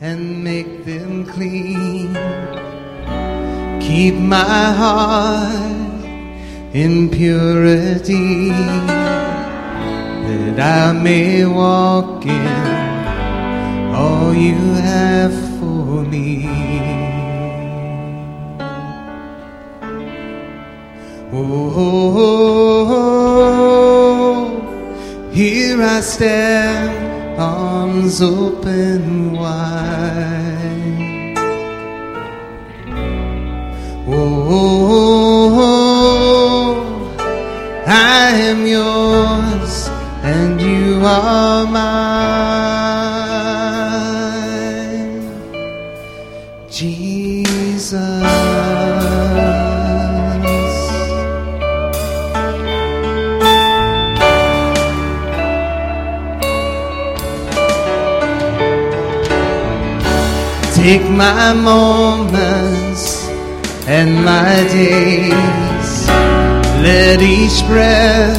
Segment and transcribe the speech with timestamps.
[0.00, 2.14] and make them clean.
[3.80, 6.04] Keep my heart
[6.72, 8.50] in purity
[10.26, 12.74] that I may walk in
[13.94, 16.48] all you have for me.
[21.32, 22.10] Oh,
[25.32, 27.03] here I stand,
[27.38, 30.94] arms open wide.
[34.06, 34.94] Oh,
[37.86, 39.88] I am yours
[40.22, 42.73] and you are mine.
[60.84, 63.26] Take my moments
[63.88, 66.06] and my days.
[66.84, 68.36] Let each breath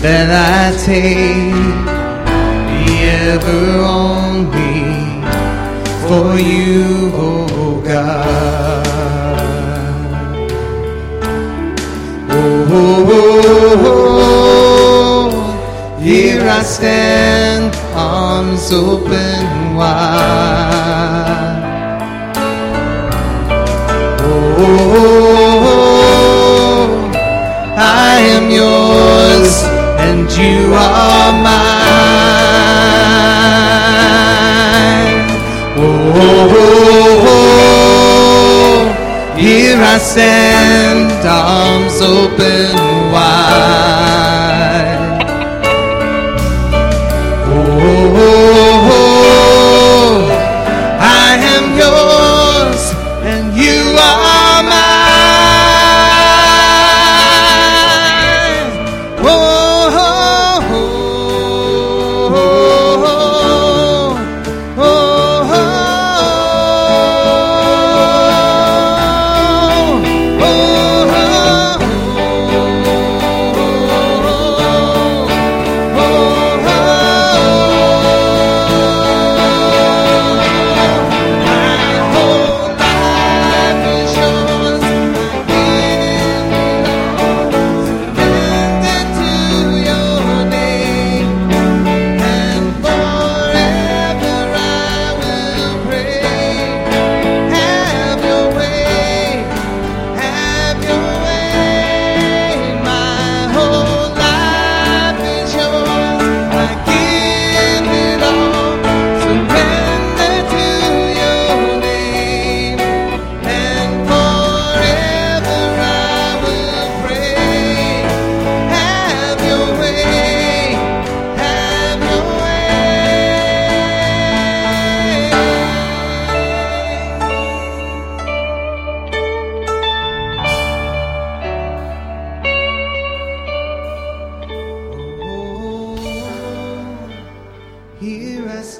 [0.00, 1.52] that I take
[2.86, 5.20] be ever only
[6.08, 8.86] for you, oh God.
[12.30, 13.04] Oh, oh,
[13.60, 13.90] oh,
[15.28, 21.62] oh, here I stand, arms open wide.
[24.64, 25.72] Oh,
[27.76, 29.52] I am yours
[30.06, 31.72] and you are mine.
[35.78, 36.02] Oh,
[39.36, 40.51] here I stand,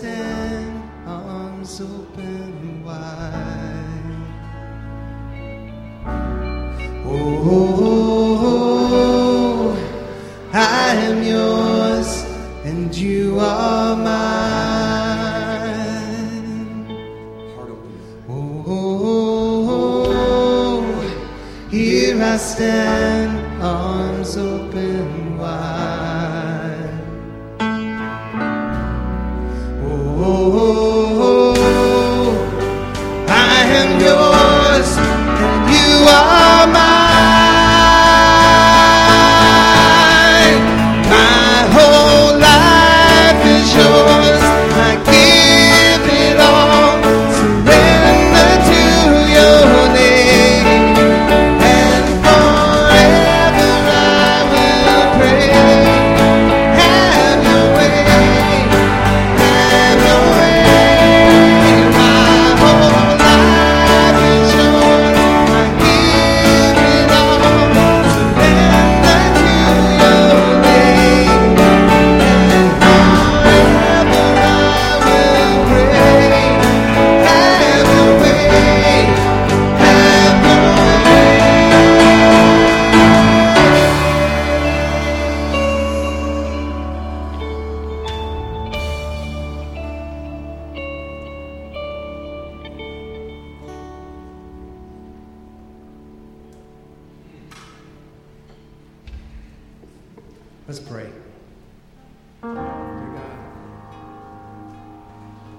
[0.02, 4.02] stand, arms open wide.
[7.06, 8.16] Oh,
[10.52, 12.24] I am yours
[12.64, 14.82] and you are mine.
[18.28, 18.42] Oh,
[21.70, 23.41] here I stand,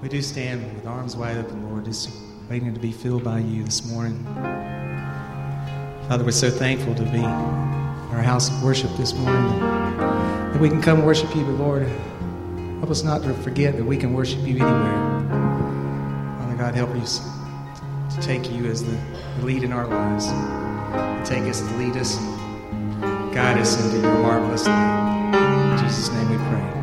[0.04, 2.10] We do stand with arms wide open, Lord, just
[2.50, 4.22] waiting to be filled by you this morning.
[6.10, 9.60] Father, we're so thankful to be in our house of worship this morning.
[9.62, 11.88] That we can come worship you, but Lord,
[12.80, 15.26] help us not to forget that we can worship you anywhere.
[16.38, 17.26] Father God, help us
[18.14, 19.00] to take you as the
[19.42, 20.26] lead in our lives.
[21.28, 22.18] Take us lead us,
[23.34, 25.78] guide us into your marvelous light.
[25.80, 26.83] In Jesus' name we pray.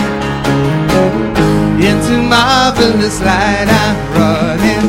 [1.81, 4.85] Into marvelous light I'm running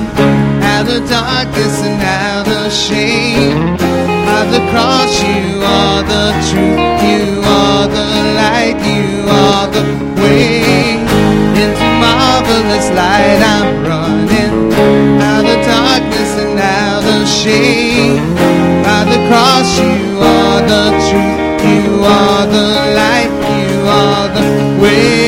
[0.63, 3.77] out of darkness and out of shame.
[4.29, 8.09] By the cross, you are the truth, you are the
[8.41, 9.85] light, you are the
[10.21, 11.01] way.
[11.63, 14.73] Into marvelous light I'm running
[15.21, 18.21] out of darkness and out of shame.
[18.85, 21.43] By the cross, you are the truth.
[21.73, 22.69] You are the
[23.01, 25.22] light, you are the way.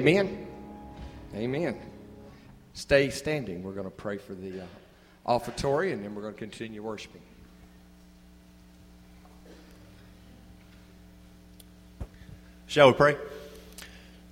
[0.00, 0.46] Amen.
[1.34, 1.78] Amen.
[2.72, 3.62] stay standing.
[3.62, 4.64] We're going to pray for the uh,
[5.26, 7.20] offertory, and then we're going to continue worshiping.
[12.66, 13.16] Shall we pray?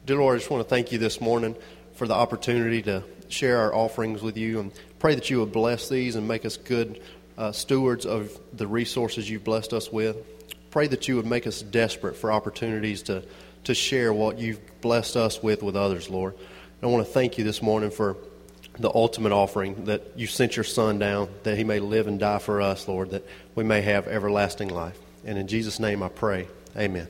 [0.07, 1.55] Dear Lord, I just want to thank you this morning
[1.97, 5.91] for the opportunity to share our offerings with you and pray that you would bless
[5.91, 7.03] these and make us good
[7.37, 10.17] uh, stewards of the resources you've blessed us with.
[10.71, 13.23] Pray that you would make us desperate for opportunities to,
[13.65, 16.35] to share what you've blessed us with with others, Lord.
[16.35, 18.17] And I want to thank you this morning for
[18.79, 22.39] the ultimate offering that you sent your Son down, that he may live and die
[22.39, 24.99] for us, Lord, that we may have everlasting life.
[25.25, 26.47] And in Jesus' name I pray.
[26.77, 27.09] Amen.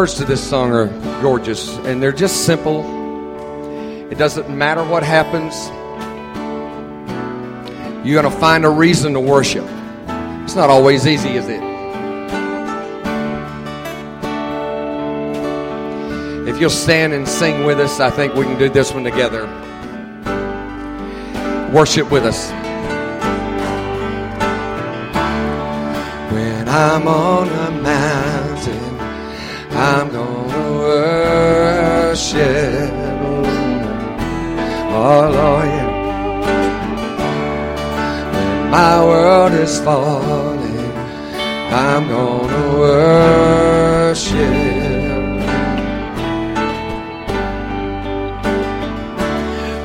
[0.00, 0.86] Words to this song are
[1.20, 2.80] gorgeous, and they're just simple.
[4.10, 5.54] It doesn't matter what happens,
[8.02, 9.66] you're going to find a reason to worship.
[10.42, 11.62] It's not always easy, is it?
[16.48, 19.44] If you'll stand and sing with us, I think we can do this one together.
[21.74, 22.50] Worship with us.
[26.32, 28.39] When I'm on a mountain,
[32.10, 32.90] worship.
[34.92, 35.70] Oh Lord.
[38.34, 40.92] When my world is falling,
[41.72, 44.34] I'm gonna worship.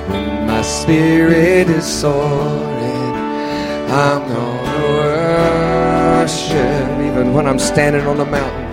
[0.09, 3.13] When my spirit is soaring,
[4.03, 4.81] I'm gonna
[6.17, 6.89] worship.
[7.07, 8.65] Even when I'm standing on the mountain,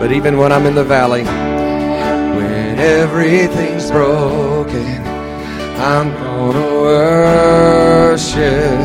[0.00, 1.24] but even when I'm in the valley,
[2.78, 5.02] Everything's broken,
[5.78, 8.78] I'm gonna worship.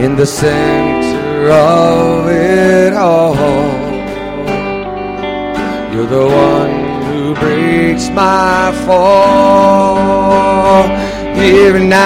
[0.00, 3.36] In the center of it all,
[5.92, 10.88] you're the one who breaks my fall.
[11.34, 12.00] Here and now,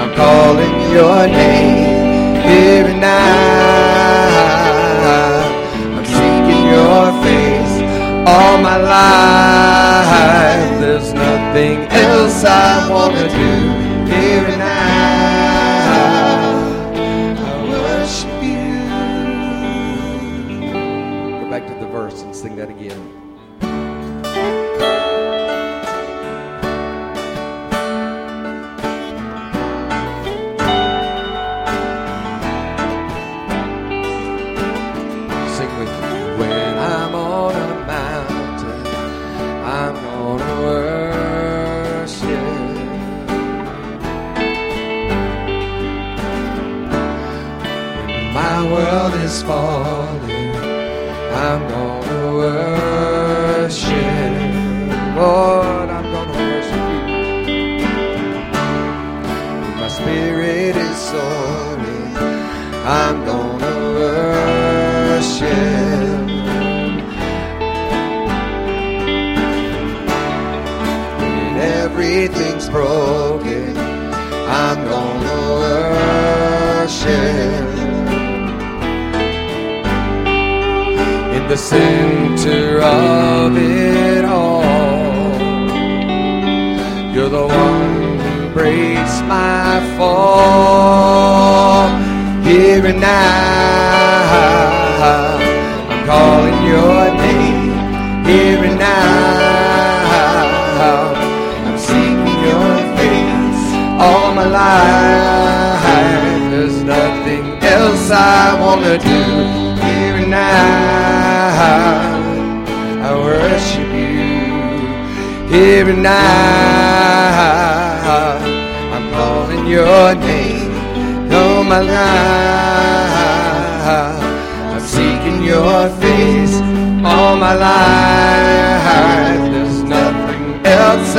[0.00, 2.40] I'm calling your name.
[2.48, 3.00] Here and
[8.26, 10.80] all my life.
[10.80, 14.12] There's nothing else I wanna do.
[14.12, 14.71] Here and now,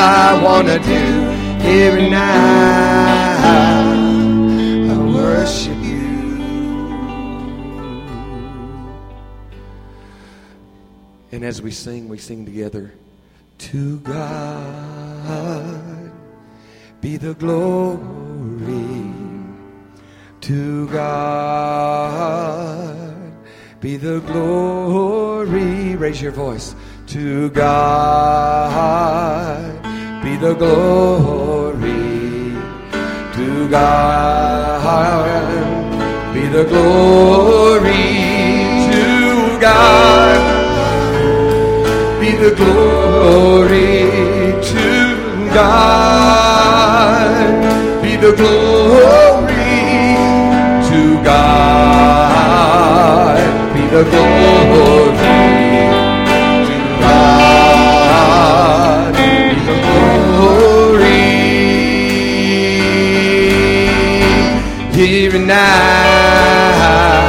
[0.05, 3.83] I want to do here and now.
[4.91, 6.03] I worship you.
[11.31, 12.91] And as we sing, we sing together.
[13.59, 16.11] To God
[16.99, 19.13] be the glory.
[20.41, 23.15] To God
[23.79, 25.95] be the glory.
[25.95, 26.75] Raise your voice.
[27.07, 29.72] To God
[30.23, 31.83] be the glory.
[33.35, 35.13] To God
[36.33, 37.91] be the glory.
[38.89, 40.39] To God
[42.21, 44.11] be the glory
[44.71, 44.89] to
[45.53, 46.43] God.
[48.01, 49.81] Be the glory
[50.89, 52.53] to God.
[53.75, 55.62] Be the glory
[65.47, 67.23] now.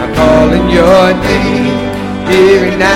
[0.00, 1.76] I'm calling your name
[2.30, 2.92] here and now.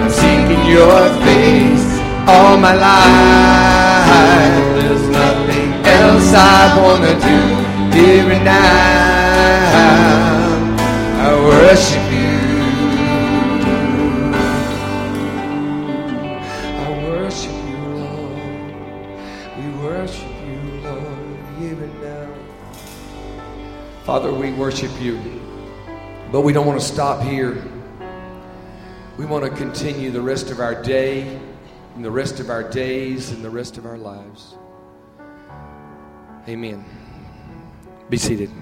[0.00, 1.86] I'm seeking your face
[2.26, 4.64] all my life.
[4.76, 5.68] There's nothing
[6.00, 7.40] else I wanna do
[7.96, 9.74] here and now.
[11.26, 12.03] I worship
[24.14, 25.18] Father, we worship you.
[26.30, 27.60] But we don't want to stop here.
[29.18, 31.36] We want to continue the rest of our day,
[31.96, 34.54] and the rest of our days, and the rest of our lives.
[36.46, 36.84] Amen.
[38.08, 38.52] Be seated.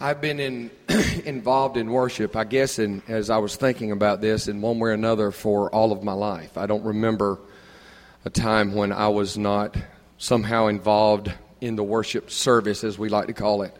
[0.00, 0.70] I've been in,
[1.26, 4.88] involved in worship, I guess, in, as I was thinking about this, in one way
[4.88, 6.56] or another for all of my life.
[6.56, 7.40] I don't remember
[8.24, 9.76] a time when I was not
[10.24, 13.76] somehow involved in the worship service, as we like to call it,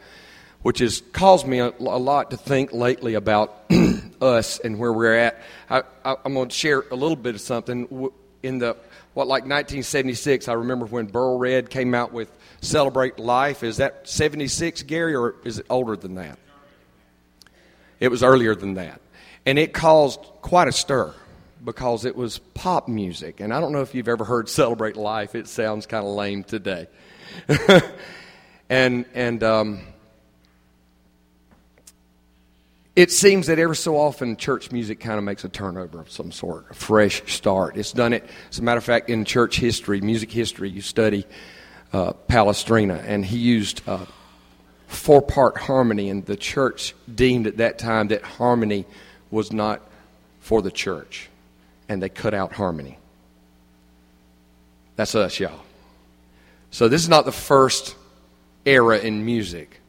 [0.61, 3.63] which has caused me a, a lot to think lately about
[4.21, 5.41] us and where we're at.
[5.71, 5.81] I,
[6.23, 8.11] am going to share a little bit of something.
[8.43, 8.77] In the,
[9.15, 12.31] what, like 1976, I remember when Buryl Red came out with
[12.61, 13.63] Celebrate Life.
[13.63, 16.37] Is that 76, Gary, or is it older than that?
[17.99, 19.01] It was earlier than that.
[19.47, 21.15] And it caused quite a stir
[21.63, 23.39] because it was pop music.
[23.39, 26.43] And I don't know if you've ever heard Celebrate Life, it sounds kind of lame
[26.43, 26.87] today.
[28.69, 29.79] and and um,
[32.95, 36.31] it seems that every so often church music kind of makes a turnover of some
[36.31, 37.75] sort, a fresh start.
[37.75, 41.25] It's done it, as a matter of fact, in church history, music history, you study
[41.91, 44.05] uh, Palestrina, and he used uh,
[44.87, 48.85] four part harmony, and the church deemed at that time that harmony
[49.29, 49.81] was not
[50.39, 51.29] for the church,
[51.87, 52.97] and they cut out harmony.
[54.95, 55.59] That's us, y'all.
[56.71, 57.95] So this is not the first
[58.65, 59.79] era in music.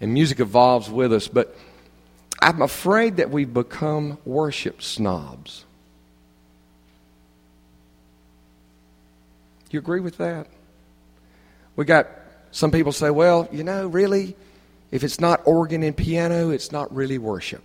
[0.00, 1.56] And music evolves with us, but
[2.40, 5.64] I'm afraid that we've become worship snobs.
[9.70, 10.46] You agree with that?
[11.76, 12.08] We got
[12.50, 14.34] some people say, well, you know, really,
[14.90, 17.62] if it's not organ and piano, it's not really worship.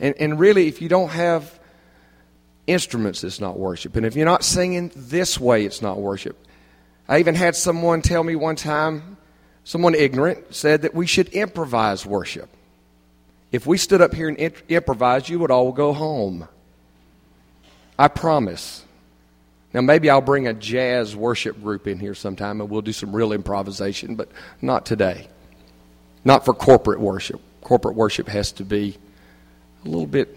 [0.00, 1.58] And, and really, if you don't have
[2.66, 3.96] instruments, it's not worship.
[3.96, 6.36] And if you're not singing this way, it's not worship.
[7.08, 9.16] I even had someone tell me one time,
[9.64, 12.48] someone ignorant, said that we should improvise worship.
[13.52, 16.48] If we stood up here and imp- improvised, you would all go home.
[17.98, 18.84] I promise.
[19.72, 23.14] Now, maybe I'll bring a jazz worship group in here sometime and we'll do some
[23.14, 24.28] real improvisation, but
[24.60, 25.28] not today.
[26.24, 27.40] Not for corporate worship.
[27.60, 28.96] Corporate worship has to be
[29.84, 30.36] a little bit,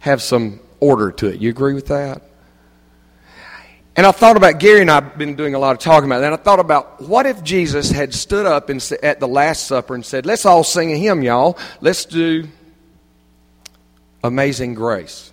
[0.00, 1.40] have some order to it.
[1.40, 2.22] You agree with that?
[3.96, 6.32] And I thought about Gary and I've been doing a lot of talking about that.
[6.32, 9.94] And I thought about what if Jesus had stood up and at the Last Supper
[9.94, 11.56] and said, "Let's all sing a hymn, y'all.
[11.80, 12.48] Let's do
[14.24, 15.32] Amazing Grace."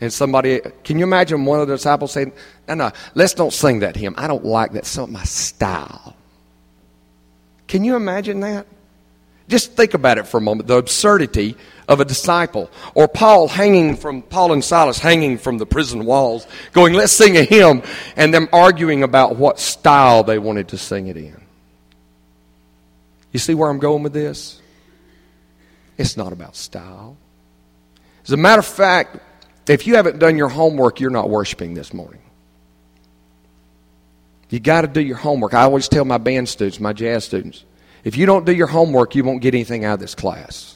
[0.00, 2.32] And somebody, can you imagine one of the disciples saying,
[2.68, 4.14] No, no, let's don't sing that hymn.
[4.18, 4.80] I don't like that.
[4.80, 6.14] It's not my style.
[7.66, 8.66] Can you imagine that?
[9.48, 11.56] Just think about it for a moment the absurdity
[11.88, 12.70] of a disciple.
[12.94, 17.36] Or Paul hanging from, Paul and Silas hanging from the prison walls, going, Let's sing
[17.36, 17.82] a hymn,
[18.16, 21.40] and them arguing about what style they wanted to sing it in.
[23.32, 24.60] You see where I'm going with this?
[25.98, 27.16] It's not about style.
[28.24, 29.18] As a matter of fact,
[29.68, 32.20] if you haven't done your homework, you're not worshiping this morning.
[34.50, 35.54] You got to do your homework.
[35.54, 37.64] I always tell my band students, my jazz students,
[38.04, 40.73] if you don't do your homework, you won't get anything out of this class.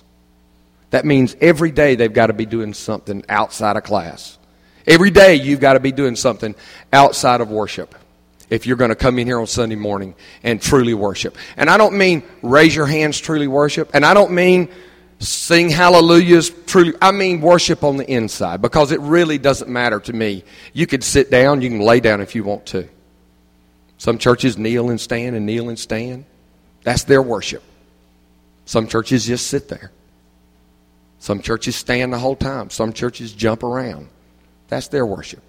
[0.90, 4.38] That means every day they've got to be doing something outside of class.
[4.86, 6.54] Every day you've got to be doing something
[6.92, 7.94] outside of worship
[8.48, 11.36] if you're going to come in here on Sunday morning and truly worship.
[11.56, 13.90] And I don't mean raise your hands, truly worship.
[13.92, 14.68] And I don't mean
[15.20, 20.12] sing hallelujahs truly i mean worship on the inside because it really doesn't matter to
[20.12, 22.88] me you could sit down you can lay down if you want to
[23.96, 26.24] some churches kneel and stand and kneel and stand
[26.84, 27.64] that's their worship
[28.64, 29.90] some churches just sit there
[31.18, 32.70] some churches stand the whole time.
[32.70, 34.08] Some churches jump around.
[34.68, 35.42] That's their worship.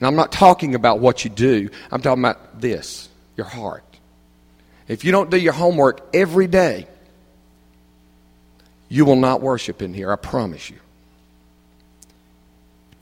[0.00, 1.70] Now i'm not talking about what you do.
[1.90, 3.84] I'm talking about this your heart.
[4.88, 6.86] If you don't do your homework every day
[8.90, 10.78] you will not worship in here, I promise you.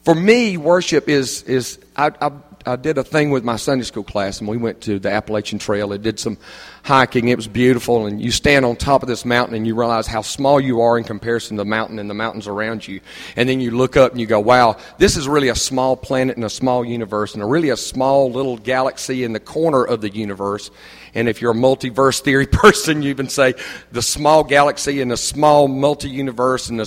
[0.05, 2.31] For me, worship is, is I, I,
[2.73, 5.59] I, did a thing with my Sunday school class, and we went to the Appalachian
[5.59, 6.39] Trail and did some
[6.83, 7.29] hiking.
[7.29, 10.23] It was beautiful, and you stand on top of this mountain and you realize how
[10.23, 13.01] small you are in comparison to the mountain and the mountains around you.
[13.37, 16.37] And then you look up and you go, wow, this is really a small planet
[16.37, 20.01] and a small universe, and a really a small little galaxy in the corner of
[20.01, 20.71] the universe.
[21.15, 23.55] And if you're a multiverse theory person, you even say
[23.93, 26.81] the small galaxy and the small multi universe and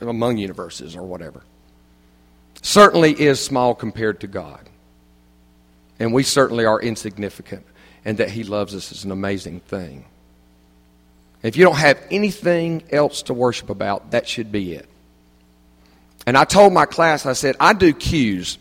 [0.00, 1.42] among universes or whatever.
[2.62, 4.68] Certainly is small compared to God.
[5.98, 7.66] And we certainly are insignificant.
[8.04, 10.04] And that He loves us is an amazing thing.
[11.42, 14.88] If you don't have anything else to worship about, that should be it.
[16.26, 18.58] And I told my class, I said, I do cues.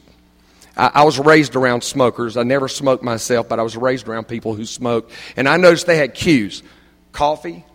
[0.76, 2.38] I, I was raised around smokers.
[2.38, 5.12] I never smoked myself, but I was raised around people who smoked.
[5.36, 6.64] And I noticed they had cues
[7.12, 7.66] coffee,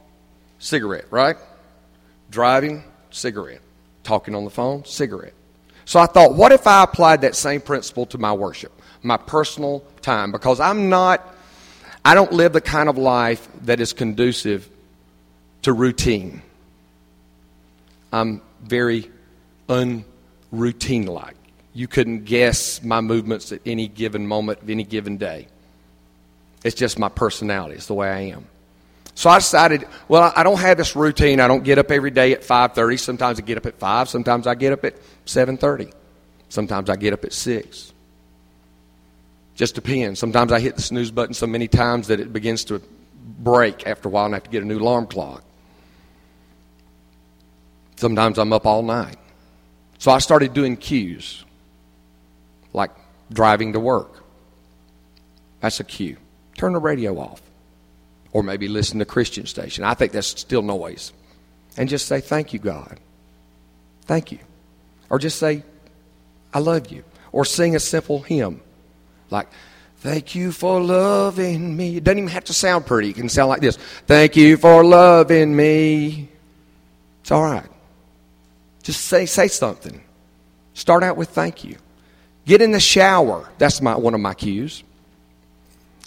[0.58, 1.36] cigarette, right?
[2.30, 3.60] Driving, cigarette.
[4.04, 5.34] Talking on the phone, cigarette.
[5.84, 9.84] So I thought, what if I applied that same principle to my worship, my personal
[10.00, 10.32] time?
[10.32, 11.34] Because I'm not,
[12.04, 14.68] I don't live the kind of life that is conducive
[15.62, 16.42] to routine.
[18.12, 19.10] I'm very
[19.68, 21.36] unroutine like.
[21.74, 25.48] You couldn't guess my movements at any given moment of any given day.
[26.64, 27.76] It's just my personality.
[27.76, 28.46] It's the way I am.
[29.14, 31.40] So I decided, well, I don't have this routine.
[31.40, 32.98] I don't get up every day at 5:30.
[32.98, 34.94] Sometimes I get up at 5, sometimes I get up at
[35.26, 35.92] 7:30.
[36.48, 37.91] Sometimes I get up at 6.
[39.54, 40.18] Just depends.
[40.18, 42.80] Sometimes I hit the snooze button so many times that it begins to
[43.38, 45.44] break after a while and I have to get a new alarm clock.
[47.96, 49.16] Sometimes I'm up all night.
[49.98, 51.44] So I started doing cues
[52.72, 52.90] like
[53.32, 54.24] driving to work.
[55.60, 56.16] That's a cue.
[56.56, 57.40] Turn the radio off.
[58.32, 59.84] Or maybe listen to Christian station.
[59.84, 61.12] I think that's still noise.
[61.76, 62.98] And just say, Thank you, God.
[64.06, 64.38] Thank you.
[65.10, 65.62] Or just say,
[66.52, 67.04] I love you.
[67.30, 68.60] Or sing a simple hymn
[69.32, 69.48] like,
[70.02, 71.96] Thank you for loving me.
[71.96, 73.10] It doesn't even have to sound pretty.
[73.10, 76.28] It can sound like this Thank you for loving me.
[77.20, 77.68] It's all right.
[78.82, 80.02] Just say, say something.
[80.74, 81.76] Start out with thank you.
[82.46, 83.48] Get in the shower.
[83.58, 84.82] That's my, one of my cues.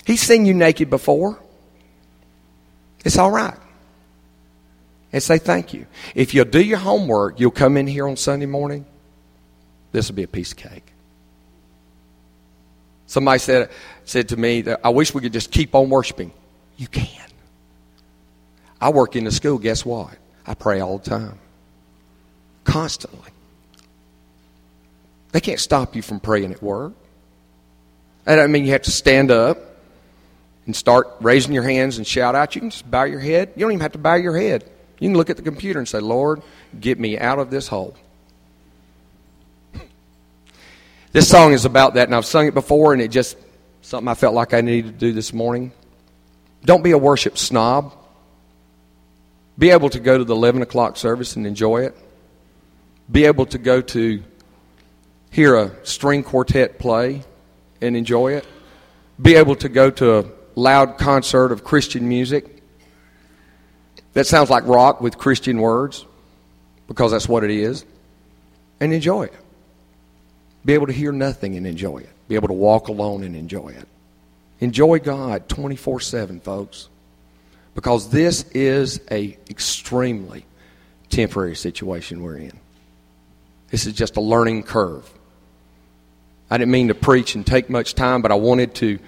[0.05, 1.39] He's seen you naked before.
[3.05, 3.55] It's all right.
[5.13, 5.87] And say thank you.
[6.13, 8.85] If you'll do your homework, you'll come in here on Sunday morning.
[9.93, 10.91] This will be a piece of cake.
[13.15, 13.69] Somebody said,
[14.03, 16.33] said to me I wish we could just keep on worshiping.
[16.75, 17.25] You can.
[18.81, 19.57] I work in the school.
[19.57, 20.17] Guess what?
[20.45, 21.39] I pray all the time,
[22.65, 23.31] constantly.
[25.31, 26.91] They can't stop you from praying at work.
[28.25, 29.59] That doesn't mean you have to stand up
[30.65, 32.53] and start raising your hands and shout out.
[32.53, 33.53] You can just bow your head.
[33.55, 34.69] You don't even have to bow your head.
[34.99, 36.41] You can look at the computer and say, Lord,
[36.77, 37.95] get me out of this hole.
[41.15, 43.37] This song is about that, and I've sung it before, and it just
[43.81, 45.71] something I felt like I needed to do this morning.
[46.65, 47.93] Don't be a worship snob.
[49.57, 51.95] Be able to go to the 11 o'clock service and enjoy it.
[53.09, 54.23] Be able to go to
[55.31, 57.23] hear a string quartet play
[57.79, 58.45] and enjoy it,
[59.21, 60.25] be able to go to a
[60.55, 62.61] loud concert of Christian music
[64.11, 66.05] that sounds like rock with Christian words,
[66.89, 67.85] because that's what it is,
[68.81, 69.44] and enjoy it.
[70.65, 73.69] Be able to hear nothing and enjoy it, be able to walk alone and enjoy
[73.69, 73.87] it.
[74.59, 76.89] Enjoy God 24 7, folks,
[77.75, 80.45] because this is a extremely
[81.09, 82.59] temporary situation we're in.
[83.69, 85.09] This is just a learning curve.
[86.49, 88.99] I didn't mean to preach and take much time, but I wanted to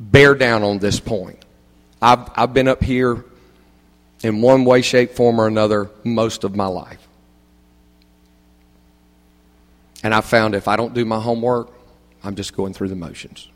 [0.00, 1.44] bear down on this point.
[2.00, 3.24] I've, I've been up here
[4.22, 7.01] in one way, shape, form, or another most of my life.
[10.02, 11.70] And I found if I don't do my homework,
[12.24, 13.48] I'm just going through the motions.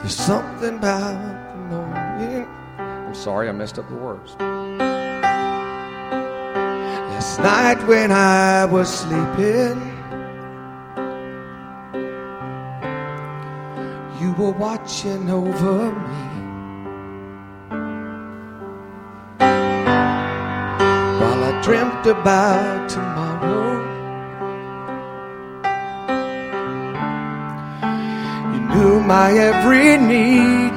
[0.00, 2.48] There's something about the morning.
[2.78, 4.34] I'm sorry, I messed up the words.
[7.10, 9.97] Last night when I was sleeping,
[14.38, 16.24] were watching over me.
[21.20, 23.70] While I dreamt about tomorrow,
[28.52, 30.72] you knew my every need.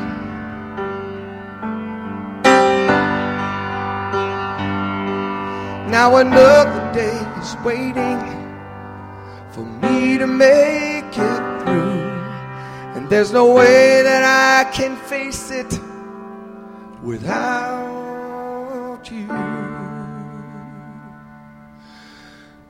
[5.91, 8.19] Now another day is waiting
[9.51, 11.40] for me to make it
[13.11, 15.77] there's no way that I can face it
[17.03, 17.91] without
[19.11, 19.27] you.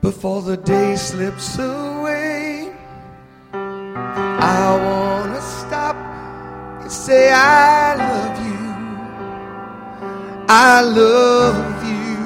[0.00, 2.74] Before the day slips away,
[3.52, 5.94] I wanna stop
[6.82, 8.58] and say I love you.
[10.48, 12.18] I love you.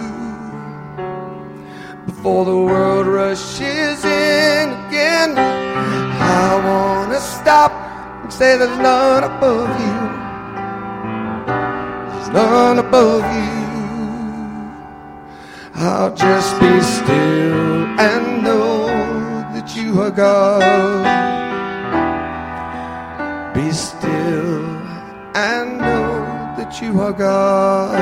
[2.07, 7.86] Before the world rushes in again, I wanna stop
[8.27, 9.99] and say there's none above you.
[12.11, 13.55] There's none above you.
[15.77, 18.89] I'll just be still and know
[19.55, 21.05] that you are God.
[23.55, 24.65] Be still
[25.37, 26.17] and know
[26.59, 27.95] that you are God.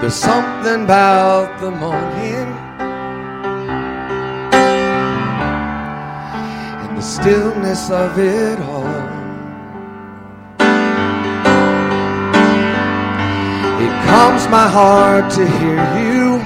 [0.00, 2.71] There's something about the morning
[7.02, 8.86] the stillness of it all.
[13.84, 16.38] It calms my heart to hear you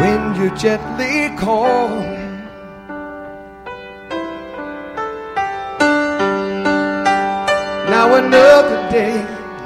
[0.00, 1.88] when you gently call.
[7.88, 9.16] Now another day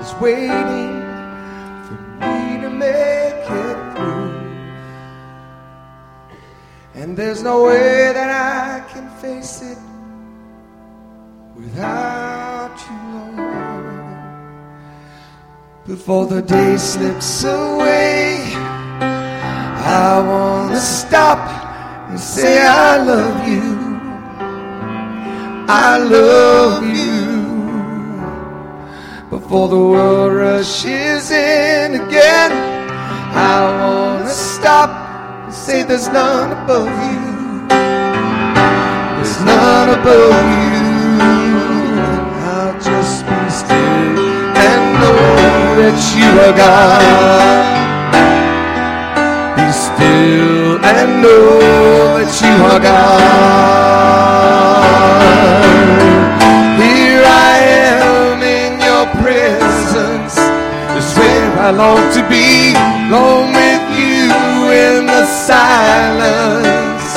[0.01, 1.03] is waiting
[1.87, 3.26] for me to make
[6.97, 9.77] And there's no way that I can face it
[11.55, 12.97] without you,
[13.37, 14.07] Lord.
[15.87, 18.41] Before the day slips away,
[19.85, 21.39] I want to stop
[22.09, 23.77] and say, I love you.
[25.69, 27.27] I love you.
[29.29, 32.53] Before the world rushes in again,
[33.37, 35.06] I want to stop
[35.67, 37.21] say, There's none above you.
[39.17, 40.79] There's none above you.
[42.55, 44.19] I'll just be still
[44.67, 45.21] and know
[45.81, 47.67] that you are God.
[49.57, 51.59] Be still and know
[52.19, 54.07] that you are God.
[56.81, 57.55] Here I
[57.99, 60.35] am in your presence.
[60.97, 62.47] It's where I long to be,
[63.11, 63.57] long
[65.47, 67.15] silence.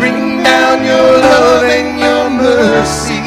[0.00, 3.20] Bring down your love and your mercy.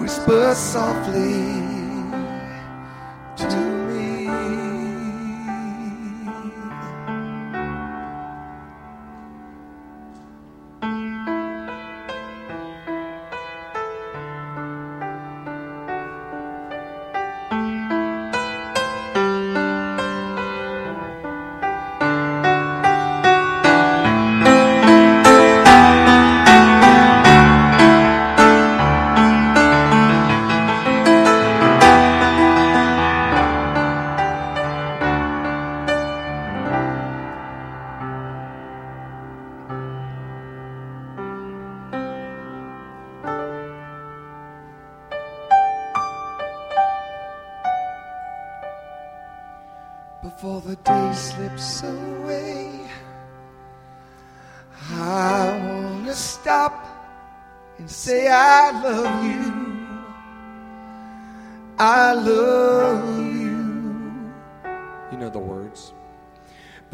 [0.00, 0.95] Whisper softly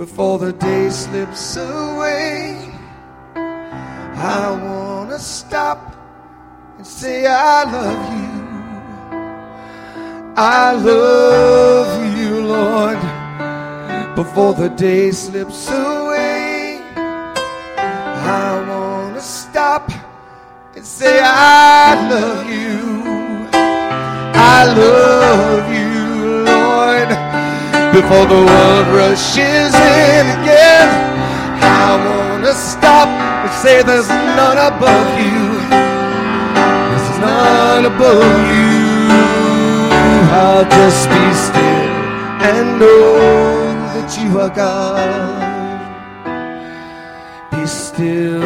[0.03, 2.75] Before the day slips away,
[3.37, 5.95] I want to stop
[6.77, 8.33] and say, I love you.
[10.37, 13.01] I love you, Lord.
[14.17, 19.89] Before the day slips away, I want to stop
[20.75, 23.51] and say, I love you.
[24.35, 25.82] I love you.
[27.93, 30.89] Before the world rushes in again,
[31.61, 35.61] I want to stop and say, There's none above you.
[36.89, 38.73] There's none above you.
[40.33, 41.93] I'll just be still
[42.49, 43.19] and know
[43.93, 45.43] that you are God.
[47.51, 48.43] Be still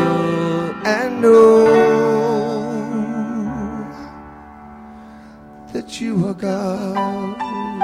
[0.85, 1.67] and know
[5.73, 7.76] that you are God.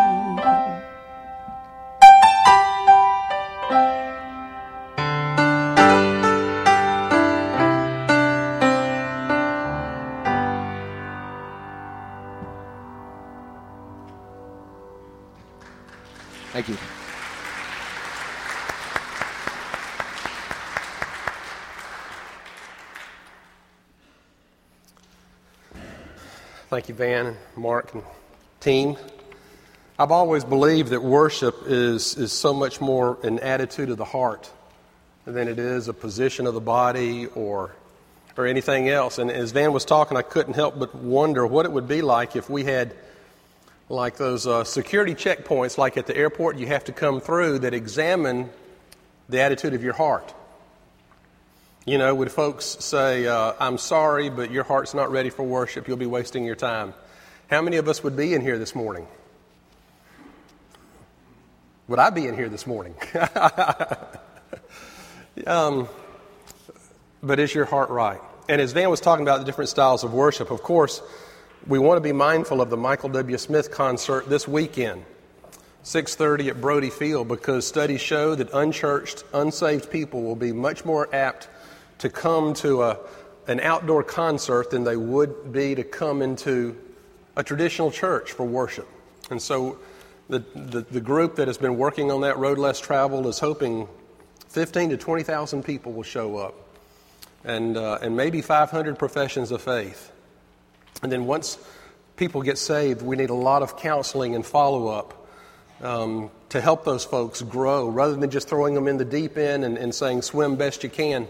[16.53, 16.77] Thank you.
[26.69, 28.03] Thank you, Van Mark and
[28.61, 28.99] team.
[29.99, 34.51] I've always believed that worship is, is so much more an attitude of the heart
[35.25, 37.75] than it is a position of the body or,
[38.37, 39.17] or anything else.
[39.17, 42.37] And as Van was talking, I couldn't help but wonder what it would be like
[42.37, 42.95] if we had
[43.93, 47.75] like those uh, security checkpoints, like at the airport, you have to come through that
[47.75, 48.49] examine
[49.29, 50.33] the attitude of your heart.
[51.85, 55.89] You know, would folks say, uh, I'm sorry, but your heart's not ready for worship,
[55.89, 56.95] you'll be wasting your time?
[57.51, 59.07] How many of us would be in here this morning?
[61.89, 62.95] Would I be in here this morning?
[65.47, 65.87] um,
[67.23, 68.21] but is your heart right?
[68.49, 71.03] And as Van was talking about the different styles of worship, of course,
[71.67, 73.39] we want to be mindful of the Michael W.
[73.39, 75.05] Smith concert this weekend,
[75.85, 81.09] 6:30 at Brodie Field, because studies show that unchurched, unsaved people will be much more
[81.15, 81.49] apt
[81.99, 82.99] to come to a,
[83.47, 86.77] an outdoor concert than they would be to come into
[87.37, 88.89] a traditional church for worship.
[89.31, 89.79] And so,
[90.29, 93.87] the, the, the group that has been working on that road less traveled is hoping
[94.49, 96.55] 15 to 20,000 people will show up,
[97.45, 100.12] and uh, and maybe 500 professions of faith.
[101.03, 101.59] And then once
[102.17, 105.27] people get saved, we need a lot of counseling and follow up
[105.81, 107.89] um, to help those folks grow.
[107.89, 110.91] Rather than just throwing them in the deep end and, and, saying, swim best you
[110.91, 111.27] can,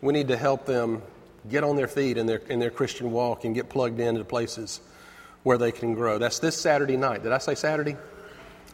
[0.00, 1.02] we need to help them
[1.48, 4.80] get on their feet in their, in their Christian walk and get plugged into places
[5.42, 6.18] where they can grow.
[6.18, 7.22] That's this Saturday night.
[7.22, 7.96] Did I say Saturday?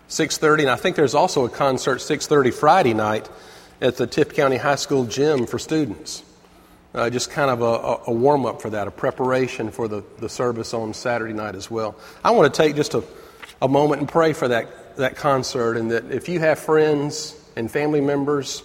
[0.09, 0.61] 6.30.
[0.61, 3.29] And I think there's also a concert 6.30 Friday night
[3.81, 6.23] at the Tift County High School gym for students
[6.97, 10.29] uh, just kind of a, a warm up for that, a preparation for the, the
[10.29, 11.95] service on Saturday night as well.
[12.25, 13.05] I want to take just a,
[13.61, 17.71] a moment and pray for that, that concert, and that if you have friends and
[17.71, 18.63] family members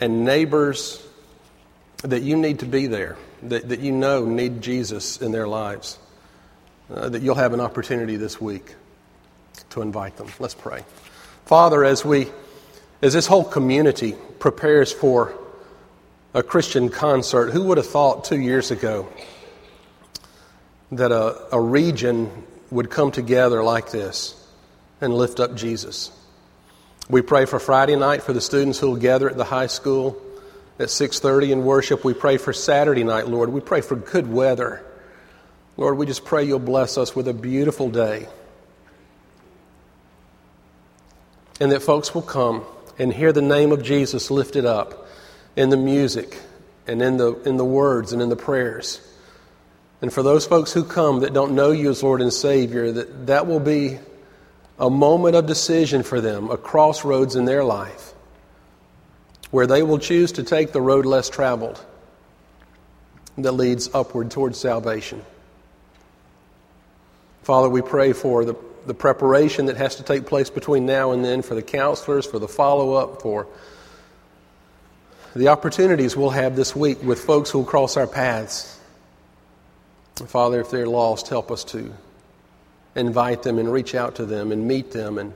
[0.00, 1.04] and neighbors
[2.02, 5.98] that you need to be there, that, that you know need Jesus in their lives,
[6.88, 8.76] uh, that you'll have an opportunity this week
[9.70, 10.28] to invite them.
[10.38, 10.84] Let's pray.
[11.46, 12.28] Father, as we
[13.02, 15.36] as this whole community prepares for
[16.34, 17.50] a Christian concert.
[17.50, 19.08] Who would have thought two years ago
[20.90, 22.30] that a, a region
[22.70, 24.34] would come together like this
[25.00, 26.10] and lift up Jesus?
[27.08, 30.20] We pray for Friday night for the students who will gather at the high school
[30.78, 32.04] at 6:30 in worship.
[32.04, 33.50] We pray for Saturday night, Lord.
[33.50, 34.84] We pray for good weather.
[35.76, 38.28] Lord, we just pray you'll bless us with a beautiful day.
[41.60, 42.64] And that folks will come
[42.98, 45.01] and hear the name of Jesus lifted up
[45.56, 46.38] in the music
[46.86, 49.00] and in the, in the words and in the prayers.
[50.00, 53.26] And for those folks who come that don't know you as Lord and Savior, that,
[53.26, 53.98] that will be
[54.78, 58.12] a moment of decision for them, a crossroads in their life,
[59.50, 61.84] where they will choose to take the road less traveled
[63.38, 65.22] that leads upward towards salvation.
[67.42, 68.54] Father, we pray for the,
[68.86, 72.38] the preparation that has to take place between now and then, for the counselors, for
[72.38, 73.46] the follow up, for
[75.34, 78.78] the opportunities we'll have this week with folks who will cross our paths.
[80.26, 81.92] Father, if they're lost, help us to
[82.94, 85.32] invite them and reach out to them and meet them and,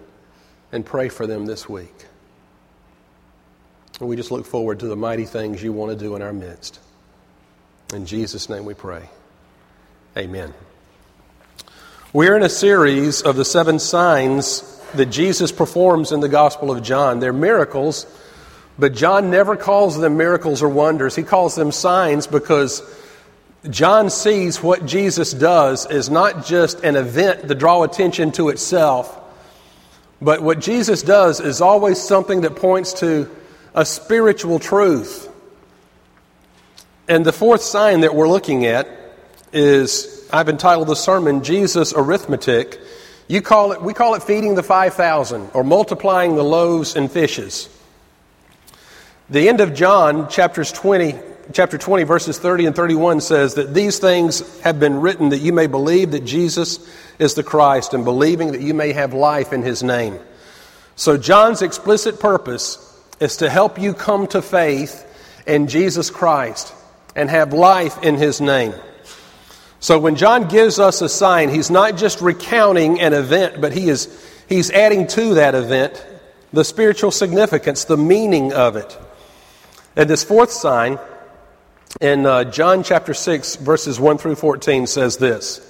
[0.70, 1.94] and pray for them this week.
[4.00, 6.32] And we just look forward to the mighty things you want to do in our
[6.32, 6.78] midst.
[7.94, 9.08] In Jesus' name we pray.
[10.16, 10.52] Amen.
[12.12, 14.62] We're in a series of the seven signs
[14.94, 17.20] that Jesus performs in the Gospel of John.
[17.20, 18.06] They're miracles,
[18.78, 21.16] but John never calls them miracles or wonders.
[21.16, 22.82] He calls them signs because
[23.70, 29.20] John sees what Jesus does is not just an event to draw attention to itself,
[30.20, 33.30] but what Jesus does is always something that points to
[33.74, 35.30] a spiritual truth.
[37.08, 38.88] And the fourth sign that we're looking at
[39.52, 42.80] is I've entitled the sermon Jesus Arithmetic.
[43.28, 47.68] You call it, we call it feeding the 5,000 or multiplying the loaves and fishes.
[49.28, 51.16] The end of John, chapters 20,
[51.52, 55.52] chapter 20, verses 30 and 31 says that these things have been written that you
[55.52, 56.78] may believe that Jesus
[57.18, 60.16] is the Christ and believing that you may have life in his name.
[60.94, 62.78] So, John's explicit purpose
[63.18, 65.02] is to help you come to faith
[65.44, 66.72] in Jesus Christ
[67.16, 68.74] and have life in his name.
[69.80, 73.88] So, when John gives us a sign, he's not just recounting an event, but he
[73.88, 76.00] is, he's adding to that event
[76.52, 78.96] the spiritual significance, the meaning of it.
[79.96, 80.98] And this fourth sign,
[82.00, 85.62] in uh, John chapter 6, verses 1 through 14, says this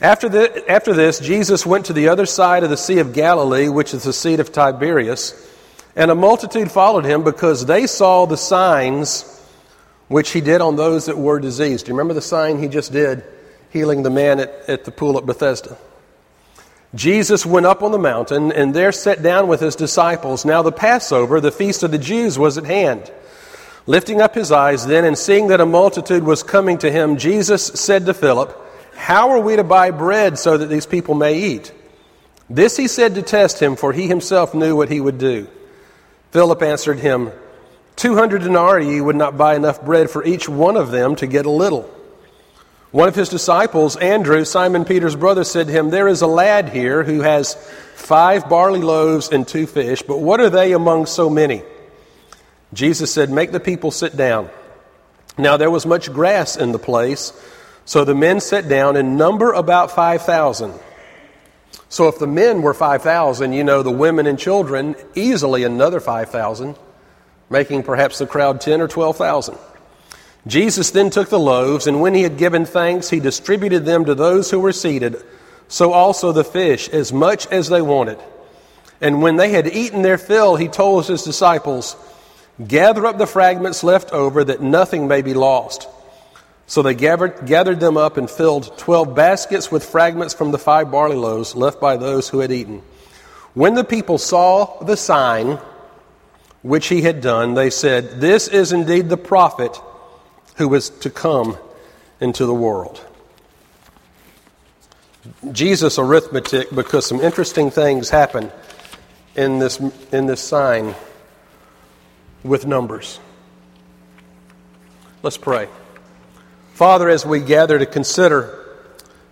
[0.00, 3.68] after, the, after this, Jesus went to the other side of the Sea of Galilee,
[3.68, 5.34] which is the Sea of Tiberias,
[5.94, 9.28] and a multitude followed him because they saw the signs
[10.08, 11.86] which he did on those that were diseased.
[11.86, 13.24] Do you remember the sign he just did,
[13.70, 15.76] healing the man at, at the pool at Bethesda?
[16.94, 20.44] Jesus went up on the mountain and there sat down with his disciples.
[20.44, 23.10] Now the Passover, the feast of the Jews, was at hand.
[23.86, 27.66] Lifting up his eyes then and seeing that a multitude was coming to him, Jesus
[27.66, 28.56] said to Philip,
[28.94, 31.72] How are we to buy bread so that these people may eat?
[32.48, 35.48] This he said to test him, for he himself knew what he would do.
[36.30, 37.32] Philip answered him,
[37.96, 41.46] Two hundred denarii would not buy enough bread for each one of them to get
[41.46, 41.90] a little.
[42.90, 46.68] One of his disciples, Andrew, Simon Peter's brother, said to him, There is a lad
[46.68, 47.54] here who has
[47.94, 51.62] five barley loaves and two fish, but what are they among so many?
[52.72, 54.50] Jesus said, Make the people sit down.
[55.38, 57.32] Now there was much grass in the place,
[57.84, 60.74] so the men sat down in number about 5,000.
[61.88, 66.76] So if the men were 5,000, you know the women and children easily another 5,000,
[67.50, 69.58] making perhaps the crowd 10 or 12,000.
[70.46, 74.14] Jesus then took the loaves, and when he had given thanks, he distributed them to
[74.14, 75.22] those who were seated,
[75.68, 78.18] so also the fish, as much as they wanted.
[79.00, 81.96] And when they had eaten their fill, he told his disciples,
[82.66, 85.88] Gather up the fragments left over, that nothing may be lost.
[86.66, 90.90] So they gathered, gathered them up and filled twelve baskets with fragments from the five
[90.90, 92.82] barley loaves left by those who had eaten.
[93.54, 95.58] When the people saw the sign
[96.62, 99.78] which he had done, they said, This is indeed the prophet
[100.56, 101.58] who was to come
[102.20, 103.04] into the world.
[105.50, 108.50] Jesus arithmetic, because some interesting things happen
[109.34, 109.78] in this,
[110.12, 110.94] in this sign
[112.44, 113.20] with numbers.
[115.22, 115.68] Let's pray.
[116.74, 118.58] Father, as we gather to consider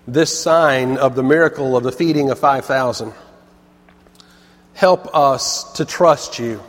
[0.06, 3.12] this sign of the miracle of the feeding of 5,000,
[4.74, 6.62] help us to trust you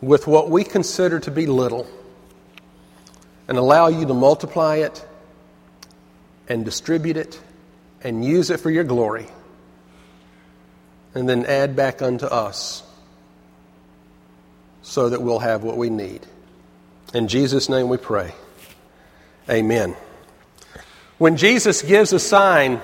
[0.00, 1.86] with what we consider to be little
[3.48, 5.04] and allow you to multiply it
[6.48, 7.40] and distribute it
[8.02, 9.26] and use it for your glory
[11.14, 12.82] and then add back unto us
[14.86, 16.24] so that we'll have what we need.
[17.12, 18.32] In Jesus' name we pray.
[19.50, 19.96] Amen.
[21.18, 22.80] When Jesus gives a sign,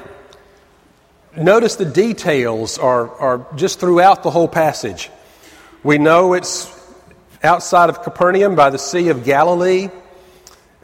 [1.37, 5.11] notice the details are, are just throughout the whole passage.
[5.85, 6.69] We know it's
[7.43, 9.89] outside of Capernaum by the Sea of Galilee.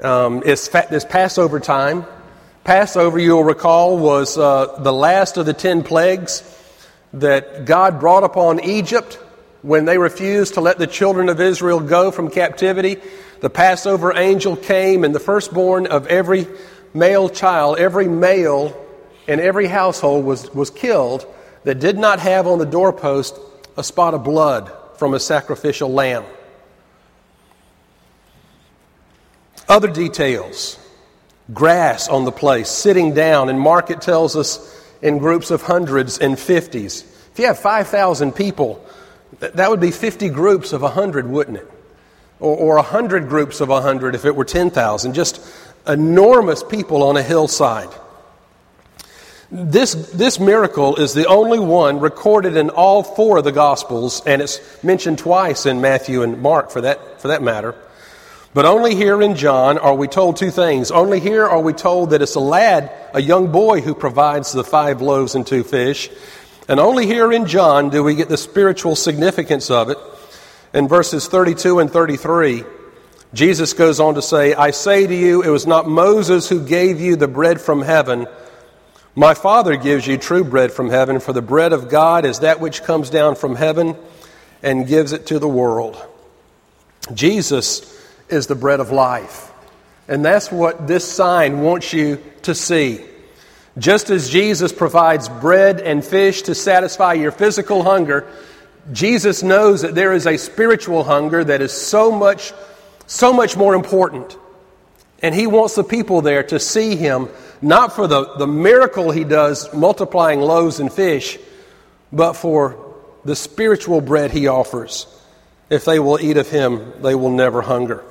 [0.00, 2.06] Um, it's, it's Passover time.
[2.62, 6.44] Passover, you'll recall, was uh, the last of the ten plagues
[7.12, 9.18] that God brought upon Egypt
[9.62, 12.96] when they refused to let the children of Israel go from captivity,
[13.40, 16.46] the Passover angel came, and the firstborn of every
[16.94, 18.86] male child, every male
[19.26, 21.26] in every household was, was killed
[21.64, 23.38] that did not have on the doorpost
[23.76, 26.24] a spot of blood from a sacrificial lamb.
[29.68, 30.78] Other details
[31.52, 36.18] grass on the place, sitting down, and Mark it tells us in groups of hundreds
[36.18, 37.02] and fifties.
[37.32, 38.84] If you have 5,000 people
[39.40, 41.70] that would be 50 groups of 100, wouldn't it?
[42.40, 45.14] Or, or 100 groups of 100 if it were 10,000.
[45.14, 45.40] Just
[45.86, 47.90] enormous people on a hillside.
[49.50, 54.42] This, this miracle is the only one recorded in all four of the Gospels, and
[54.42, 57.74] it's mentioned twice in Matthew and Mark for that, for that matter.
[58.52, 60.90] But only here in John are we told two things.
[60.90, 64.64] Only here are we told that it's a lad, a young boy, who provides the
[64.64, 66.10] five loaves and two fish.
[66.68, 69.98] And only here in John do we get the spiritual significance of it.
[70.74, 72.62] In verses 32 and 33,
[73.34, 77.00] Jesus goes on to say, I say to you, it was not Moses who gave
[77.00, 78.26] you the bread from heaven
[79.18, 82.60] my Father gives you true bread from heaven, for the bread of God is that
[82.60, 83.96] which comes down from heaven
[84.62, 86.00] and gives it to the world.
[87.12, 89.50] Jesus is the bread of life.
[90.06, 93.04] And that's what this sign wants you to see.
[93.76, 98.26] Just as Jesus provides bread and fish to satisfy your physical hunger,
[98.92, 102.52] Jesus knows that there is a spiritual hunger that is so much,
[103.06, 104.36] so much more important.
[105.22, 107.28] And he wants the people there to see him
[107.60, 111.38] not for the, the miracle he does multiplying loaves and fish,
[112.12, 112.94] but for
[113.24, 115.06] the spiritual bread he offers.
[115.68, 118.04] If they will eat of him, they will never hunger.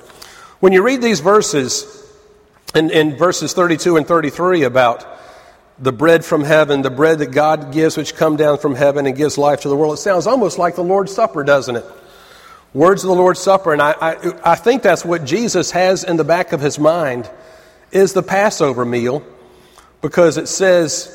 [0.60, 1.86] When you read these verses,
[2.76, 5.16] in, in verses 32 and 33 about
[5.80, 9.15] the bread from heaven, the bread that God gives, which come down from heaven and
[9.15, 11.86] gives life to the world, it sounds almost like the Lord's Supper, doesn't it?
[12.73, 16.17] Words of the Lord's Supper, and I, I, I think that's what Jesus has in
[16.17, 17.30] the back of his mind
[17.91, 19.23] is the Passover meal
[20.01, 21.13] because it says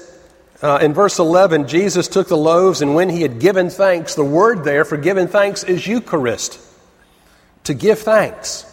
[0.62, 4.24] uh, in verse 11 Jesus took the loaves, and when he had given thanks, the
[4.24, 6.60] word there for giving thanks is Eucharist,
[7.64, 8.64] to give thanks.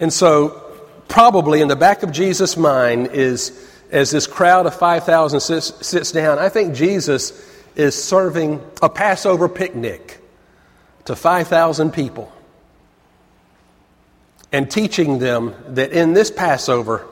[0.00, 0.62] And so,
[1.08, 6.12] probably in the back of Jesus' mind is as this crowd of 5,000 sits, sits
[6.12, 7.32] down, I think Jesus
[7.74, 10.20] is serving a Passover picnic
[11.06, 12.32] to 5,000 people
[14.52, 17.06] and teaching them that in this Passover,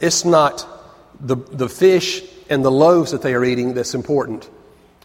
[0.00, 0.66] it's not
[1.20, 4.48] the, the fish and the loaves that they are eating that's important,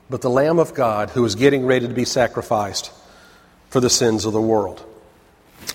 [0.09, 2.91] but the Lamb of God who is getting ready to be sacrificed
[3.70, 4.86] for the sins of the world.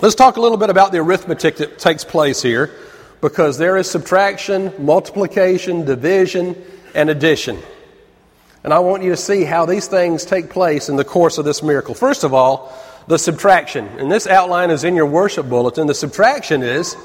[0.00, 2.74] Let's talk a little bit about the arithmetic that takes place here
[3.24, 6.54] because there is subtraction, multiplication, division,
[6.94, 7.58] and addition.
[8.62, 11.46] And I want you to see how these things take place in the course of
[11.46, 11.94] this miracle.
[11.94, 13.86] First of all, the subtraction.
[13.98, 15.86] And this outline is in your worship bulletin.
[15.86, 16.98] The subtraction is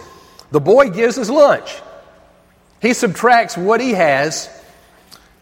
[0.51, 1.73] the boy gives his lunch.
[2.81, 4.49] He subtracts what he has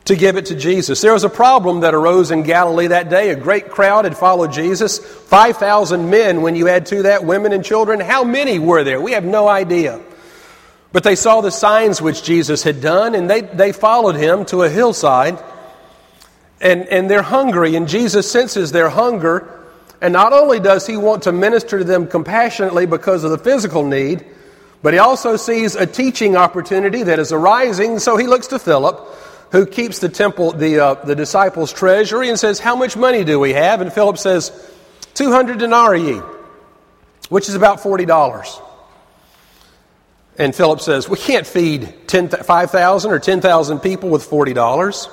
[0.06, 1.02] to give it to Jesus.
[1.02, 3.32] There was a problem that arose in Galilee that day.
[3.32, 5.00] A great crowd had followed Jesus.
[5.00, 8.00] 5,000 men, when you add to that women and children.
[8.00, 9.02] How many were there?
[9.02, 10.00] We have no idea.
[10.92, 14.64] But they saw the signs which Jesus had done, and they, they followed him to
[14.64, 15.38] a hillside.
[16.60, 19.54] And, and they're hungry, and Jesus senses their hunger.
[20.02, 23.86] And not only does he want to minister to them compassionately because of the physical
[23.86, 24.26] need,
[24.82, 29.00] but he also sees a teaching opportunity that is arising, so he looks to Philip,
[29.52, 33.40] who keeps the temple, the, uh, the disciples' treasury, and says, How much money do
[33.40, 33.82] we have?
[33.82, 34.52] And Philip says,
[35.16, 36.22] 200 denarii,
[37.30, 38.67] which is about $40.
[40.38, 45.10] And Philip says, We can't feed 5,000 or 10,000 people with $40.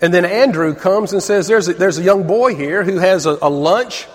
[0.00, 3.26] And then Andrew comes and says, There's a, there's a young boy here who has
[3.26, 4.06] a, a lunch,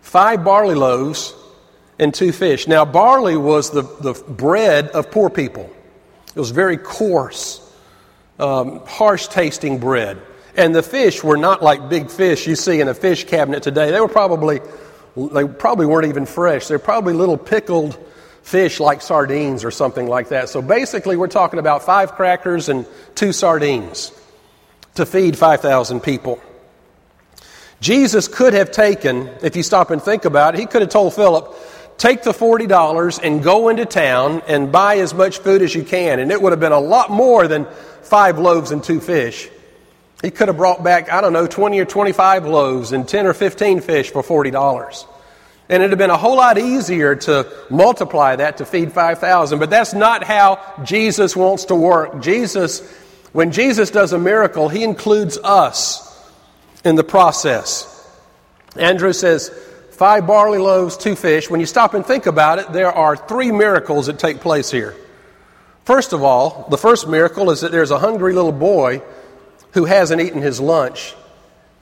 [0.00, 1.34] five barley loaves,
[1.98, 2.68] and two fish.
[2.68, 5.70] Now, barley was the, the bread of poor people,
[6.34, 7.60] it was very coarse,
[8.38, 10.18] um, harsh tasting bread.
[10.54, 13.90] And the fish were not like big fish you see in a fish cabinet today.
[13.90, 14.60] They were probably,
[15.16, 16.68] they probably weren't even fresh.
[16.68, 17.98] They're probably little pickled
[18.42, 20.48] fish like sardines or something like that.
[20.48, 24.12] So basically, we're talking about five crackers and two sardines
[24.94, 26.40] to feed 5,000 people.
[27.80, 31.14] Jesus could have taken, if you stop and think about it, he could have told
[31.14, 31.54] Philip,
[31.98, 36.20] take the $40 and go into town and buy as much food as you can.
[36.20, 37.66] And it would have been a lot more than
[38.02, 39.48] five loaves and two fish.
[40.22, 43.34] He could have brought back, I don't know, 20 or 25 loaves and 10 or
[43.34, 45.06] 15 fish for $40.
[45.68, 49.58] And it'd have been a whole lot easier to multiply that to feed 5,000.
[49.58, 52.22] But that's not how Jesus wants to work.
[52.22, 52.80] Jesus,
[53.32, 56.08] when Jesus does a miracle, he includes us
[56.84, 57.88] in the process.
[58.76, 59.48] Andrew says,
[59.90, 61.50] five barley loaves, two fish.
[61.50, 64.94] When you stop and think about it, there are three miracles that take place here.
[65.84, 69.02] First of all, the first miracle is that there's a hungry little boy
[69.72, 71.14] who hasn't eaten his lunch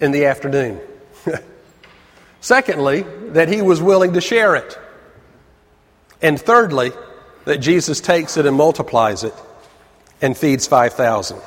[0.00, 0.80] in the afternoon.
[2.40, 4.78] Secondly, that he was willing to share it.
[6.22, 6.92] And thirdly,
[7.44, 9.34] that Jesus takes it and multiplies it
[10.22, 11.38] and feeds 5,000.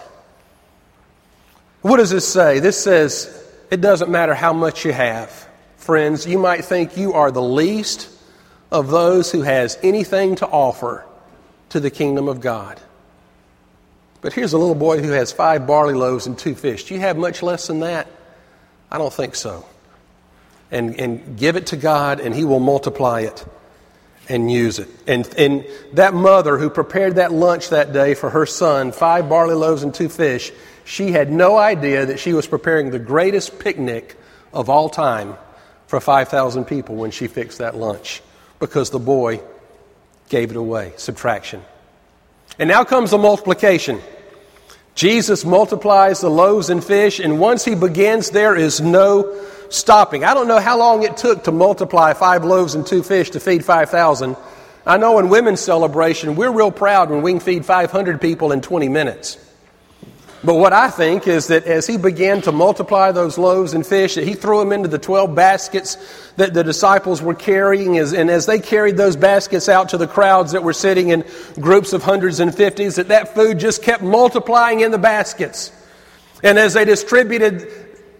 [1.82, 2.60] What does this say?
[2.60, 3.30] This says
[3.70, 5.48] it doesn't matter how much you have
[5.84, 8.10] friends, you might think you are the least
[8.72, 11.06] of those who has anything to offer
[11.70, 12.80] to the kingdom of God.
[14.24, 16.86] But here's a little boy who has five barley loaves and two fish.
[16.86, 18.08] Do you have much less than that?
[18.90, 19.66] I don't think so.
[20.72, 23.46] And, and give it to God, and He will multiply it
[24.30, 24.88] and use it.
[25.08, 29.56] And, and that mother who prepared that lunch that day for her son, five barley
[29.56, 30.54] loaves and two fish,
[30.86, 34.18] she had no idea that she was preparing the greatest picnic
[34.54, 35.36] of all time
[35.88, 38.22] for 5,000 people when she fixed that lunch
[38.60, 39.42] because the boy
[40.30, 40.94] gave it away.
[40.96, 41.62] Subtraction.
[42.60, 44.02] And now comes the multiplication.
[44.96, 50.24] Jesus multiplies the loaves and fish, and once he begins, there is no stopping.
[50.24, 53.40] I don't know how long it took to multiply five loaves and two fish to
[53.40, 54.38] feed 5,000.
[54.86, 58.62] I know in women's celebration, we're real proud when we can feed 500 people in
[58.62, 59.38] 20 minutes.
[60.46, 64.16] But what I think is that as he began to multiply those loaves and fish,
[64.16, 65.98] that he threw them into the 12 baskets
[66.36, 67.98] that the disciples were carrying.
[67.98, 71.24] And as they carried those baskets out to the crowds that were sitting in
[71.62, 75.72] groups of hundreds and fifties, that that food just kept multiplying in the baskets.
[76.44, 77.66] And as they distributed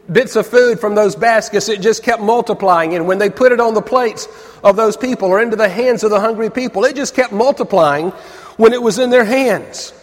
[0.10, 2.96] bits of food from those baskets, it just kept multiplying.
[2.96, 4.30] And when they put it on the plates
[4.64, 8.12] of those people or into the hands of the hungry people, it just kept multiplying
[8.56, 9.94] when it was in their hands.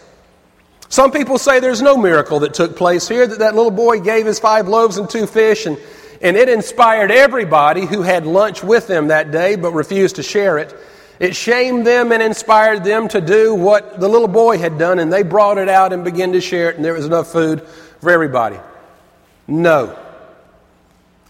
[0.91, 4.25] Some people say there's no miracle that took place here, that that little boy gave
[4.25, 5.79] his five loaves and two fish, and,
[6.21, 10.57] and it inspired everybody who had lunch with them that day but refused to share
[10.57, 10.75] it.
[11.17, 15.13] It shamed them and inspired them to do what the little boy had done, and
[15.13, 17.65] they brought it out and began to share it, and there was enough food
[18.01, 18.59] for everybody.
[19.47, 19.97] No.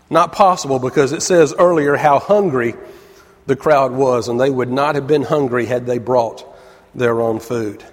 [0.09, 2.73] Not possible because it says earlier how hungry
[3.45, 6.43] the crowd was, and they would not have been hungry had they brought
[6.95, 7.83] their own food.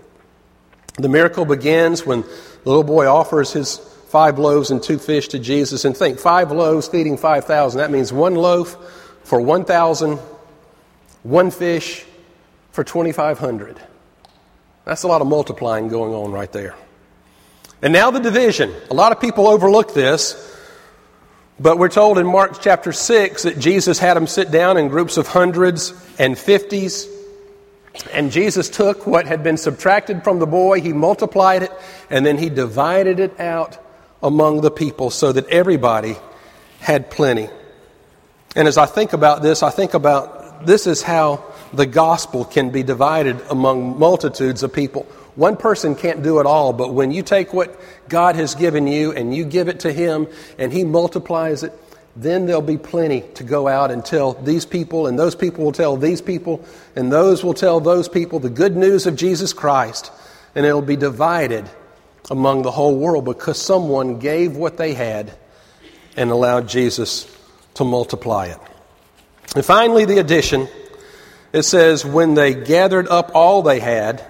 [0.99, 2.29] The miracle begins when the
[2.65, 3.79] little boy offers his
[4.09, 5.85] five loaves and two fish to Jesus.
[5.85, 7.79] And think, five loaves feeding 5,000.
[7.79, 8.77] That means one loaf
[9.23, 10.19] for 1,000,
[11.23, 12.05] one fish
[12.73, 13.81] for 2,500.
[14.85, 16.75] That's a lot of multiplying going on right there.
[17.81, 18.75] And now the division.
[18.91, 20.57] A lot of people overlook this,
[21.61, 25.17] but we're told in Mark chapter 6 that Jesus had them sit down in groups
[25.17, 27.07] of hundreds and fifties
[28.13, 31.73] and Jesus took what had been subtracted from the boy, he multiplied it,
[32.11, 33.79] and then he divided it out
[34.23, 36.17] among the people so that everybody
[36.81, 37.49] had plenty.
[38.57, 42.71] And as I think about this, I think about this is how the gospel can
[42.71, 45.03] be divided among multitudes of people.
[45.37, 47.79] One person can't do it all, but when you take what
[48.09, 50.27] God has given you and you give it to Him
[50.59, 51.73] and He multiplies it,
[52.23, 55.73] then there'll be plenty to go out and tell these people, and those people will
[55.73, 56.65] tell these people,
[56.97, 60.11] and those will tell those people the good news of Jesus Christ,
[60.55, 61.69] and it'll be divided
[62.31, 65.33] among the whole world because someone gave what they had
[66.17, 67.33] and allowed Jesus
[67.75, 68.59] to multiply it.
[69.55, 70.69] And finally, the addition
[71.53, 74.21] it says, when they gathered up all they had,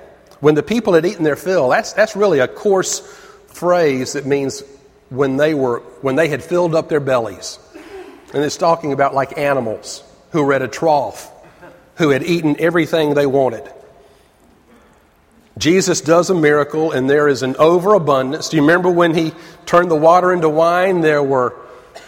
[0.40, 3.00] when the people had eaten their fill, that's, that's really a coarse
[3.48, 4.62] phrase that means
[5.08, 7.58] when they, were, when they had filled up their bellies.
[8.34, 10.02] And it's talking about like animals
[10.32, 11.30] who were at a trough,
[11.96, 13.70] who had eaten everything they wanted.
[15.56, 18.48] Jesus does a miracle, and there is an overabundance.
[18.48, 19.32] Do you remember when he
[19.66, 21.00] turned the water into wine?
[21.00, 21.56] There were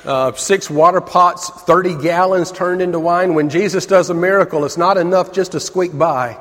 [0.04, 3.34] uh, six water pots, 30 gallons turned into wine.
[3.34, 6.38] When Jesus does a miracle, it's not enough just to squeak by,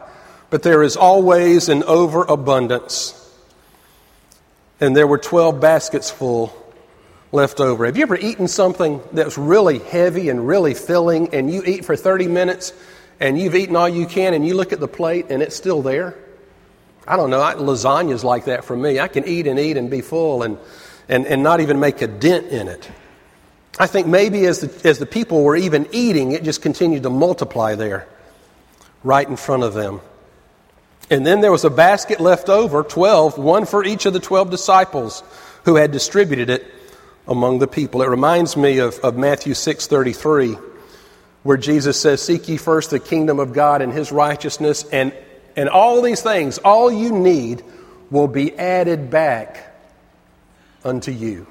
[0.50, 3.16] but there is always an overabundance.
[4.80, 6.54] And there were 12 baskets full
[7.32, 7.86] left over.
[7.86, 11.96] Have you ever eaten something that's really heavy and really filling and you eat for
[11.96, 12.74] 30 minutes
[13.20, 15.82] and you've eaten all you can and you look at the plate and it's still
[15.82, 16.16] there?
[17.08, 17.42] I don't know.
[17.42, 19.00] I, Lasagna's like that for me.
[19.00, 20.58] I can eat and eat and be full and,
[21.08, 22.90] and, and not even make a dent in it.
[23.78, 27.10] I think maybe as the, as the people were even eating, it just continued to
[27.10, 28.08] multiply there
[29.04, 30.02] right in front of them.
[31.10, 34.52] And then there was a basket left over, 12, one for each of the 12
[34.52, 35.24] disciples
[35.66, 36.79] who had distributed it
[37.30, 38.02] among the people.
[38.02, 40.60] It reminds me of, of Matthew 6:33,
[41.44, 45.14] where Jesus says, Seek ye first the kingdom of God and his righteousness, and,
[45.56, 47.64] and all these things, all you need,
[48.10, 49.74] will be added back
[50.84, 51.46] unto you.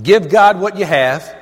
[0.00, 1.34] Give God what you have.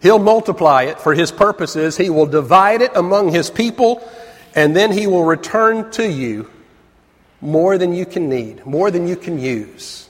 [0.00, 1.96] He'll multiply it for his purposes.
[1.96, 4.08] He will divide it among his people,
[4.54, 6.48] and then he will return to you
[7.40, 10.07] more than you can need, more than you can use.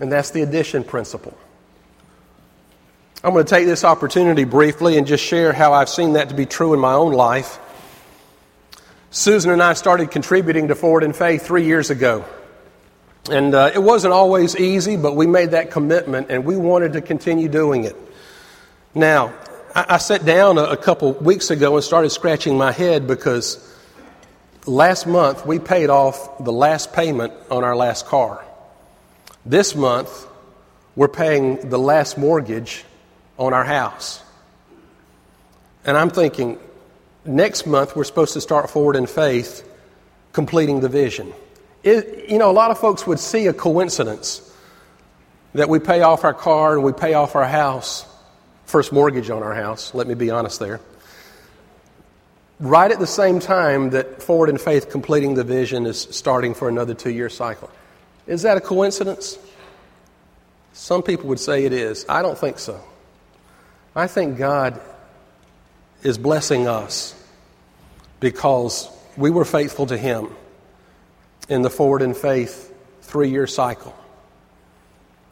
[0.00, 1.36] And that's the addition principle.
[3.22, 6.34] I'm going to take this opportunity briefly and just share how I've seen that to
[6.34, 7.58] be true in my own life.
[9.10, 12.24] Susan and I started contributing to Forward in Faith three years ago.
[13.30, 17.02] And uh, it wasn't always easy, but we made that commitment and we wanted to
[17.02, 17.96] continue doing it.
[18.94, 19.34] Now,
[19.74, 23.58] I, I sat down a, a couple weeks ago and started scratching my head because
[24.64, 28.42] last month we paid off the last payment on our last car.
[29.50, 30.28] This month
[30.94, 32.84] we're paying the last mortgage
[33.36, 34.22] on our house.
[35.84, 36.56] And I'm thinking,
[37.24, 39.68] next month we're supposed to start forward in faith,
[40.32, 41.32] completing the vision.
[41.82, 44.40] It, you know, a lot of folks would see a coincidence
[45.54, 48.06] that we pay off our car and we pay off our house,
[48.66, 50.78] first mortgage on our house, let me be honest there.
[52.60, 56.68] Right at the same time that Forward in Faith completing the vision is starting for
[56.68, 57.68] another two year cycle.
[58.26, 59.38] Is that a coincidence?
[60.72, 62.06] Some people would say it is.
[62.08, 62.80] I don't think so.
[63.94, 64.80] I think God
[66.02, 67.14] is blessing us
[68.20, 70.28] because we were faithful to Him
[71.48, 73.94] in the Forward in Faith three year cycle.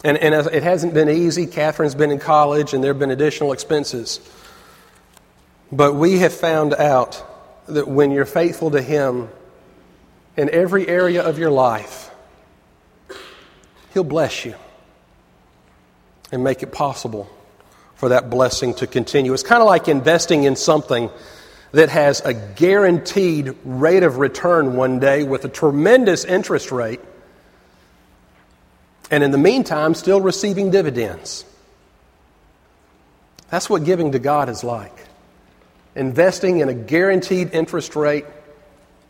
[0.05, 1.47] And, and it hasn't been easy.
[1.47, 4.21] Catherine's been in college and there have been additional expenses.
[5.73, 7.25] But we have found out
[7.67, 9.29] that when you're faithful to Him
[10.37, 12.08] in every area of your life,
[13.99, 14.55] He'll bless you
[16.31, 17.29] and make it possible
[17.97, 19.35] for that blessing to continue.
[19.35, 21.11] It's kind of like investing in something
[21.73, 27.01] that has a guaranteed rate of return one day with a tremendous interest rate,
[29.11, 31.45] and in the meantime, still receiving dividends.
[33.51, 34.95] That's what giving to God is like.
[35.97, 38.27] Investing in a guaranteed interest rate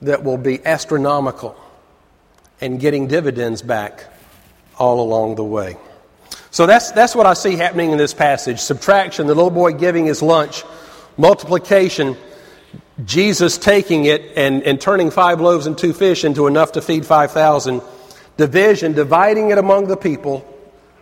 [0.01, 1.55] that will be astronomical
[2.59, 4.14] and getting dividends back
[4.79, 5.76] all along the way.
[6.51, 8.61] So that's, that's what I see happening in this passage.
[8.61, 10.64] Subtraction, the little boy giving his lunch.
[11.16, 12.16] Multiplication,
[13.05, 17.05] Jesus taking it and, and turning five loaves and two fish into enough to feed
[17.05, 17.83] 5,000.
[18.37, 20.45] Division, dividing it among the people.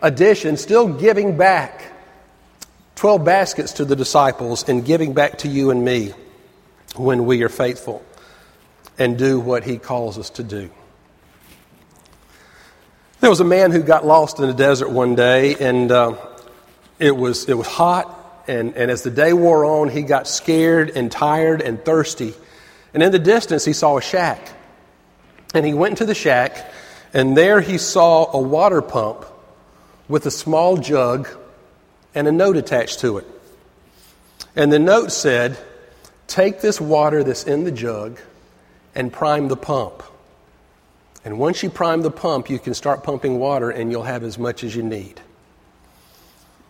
[0.01, 1.93] Addition, still giving back
[2.95, 6.13] 12 baskets to the disciples and giving back to you and me
[6.95, 8.03] when we are faithful
[8.97, 10.69] and do what he calls us to do.
[13.19, 16.17] There was a man who got lost in the desert one day, and uh,
[16.99, 18.13] it, was, it was hot.
[18.47, 22.35] And, and as the day wore on, he got scared and tired and thirsty.
[22.93, 24.39] And in the distance, he saw a shack.
[25.55, 26.71] And he went into the shack,
[27.11, 29.25] and there he saw a water pump
[30.07, 31.27] with a small jug
[32.13, 33.25] and a note attached to it.
[34.55, 35.57] And the note said,
[36.27, 38.19] Take this water that's in the jug
[38.93, 40.03] and prime the pump.
[41.25, 44.37] And once you prime the pump, you can start pumping water and you'll have as
[44.37, 45.19] much as you need.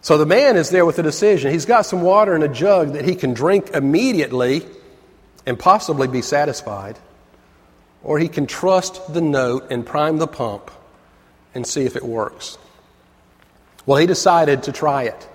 [0.02, 1.52] So the man is there with a decision.
[1.52, 4.66] He's got some water in a jug that he can drink immediately
[5.46, 6.98] and possibly be satisfied.
[8.04, 10.72] Or he can trust the note and prime the pump
[11.54, 12.58] and see if it works.
[13.86, 15.28] Well, he decided to try it.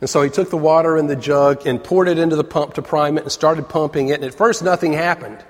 [0.00, 2.74] And so he took the water in the jug and poured it into the pump
[2.74, 4.14] to prime it and started pumping it.
[4.14, 5.42] And at first, nothing happened.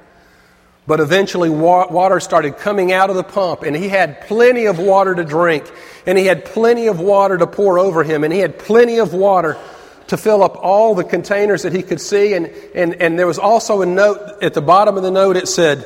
[0.87, 5.17] But eventually, water started coming out of the pump, and he had plenty of water
[5.17, 5.71] to drink,
[6.07, 9.13] and he had plenty of water to pour over him, and he had plenty of
[9.13, 9.59] water
[10.07, 12.35] to fill up all the containers that he could see.
[12.35, 15.49] And, and, and there was also a note at the bottom of the note, it
[15.49, 15.85] said,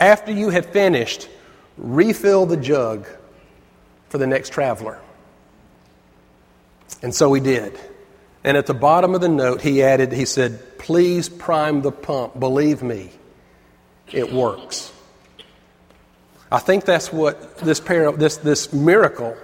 [0.00, 1.28] After you have finished,
[1.76, 3.06] refill the jug
[4.08, 5.00] for the next traveler.
[7.00, 7.78] And so he did.
[8.42, 12.40] And at the bottom of the note, he added, he said, Please prime the pump.
[12.40, 13.12] Believe me
[14.12, 14.92] it works.
[16.50, 19.36] I think that's what this, par- this, this miracle